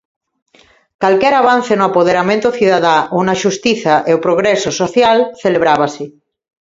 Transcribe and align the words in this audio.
Calquera 1.03 1.37
avance 1.41 1.73
no 1.77 1.85
apoderamento 1.89 2.55
cidadá, 2.57 2.97
ou 3.15 3.21
na 3.27 3.39
xustiza 3.41 3.95
e 4.09 4.11
o 4.17 4.23
progreso 4.25 4.69
social 4.81 5.17
celebrábase. 5.43 6.05